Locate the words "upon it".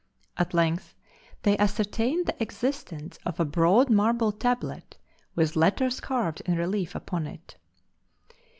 6.95-7.55